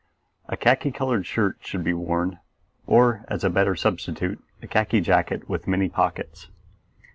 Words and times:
A 0.49 0.57
khaki 0.57 0.91
colored 0.91 1.27
shirt 1.27 1.57
should 1.59 1.83
be 1.83 1.93
worn, 1.93 2.39
or, 2.87 3.23
as 3.27 3.43
a 3.43 3.51
better 3.51 3.75
substitute, 3.75 4.43
a 4.59 4.65
khaki 4.67 4.99
jacket 4.99 5.47
with 5.47 5.67
many 5.67 5.89
pockets. 5.89 6.47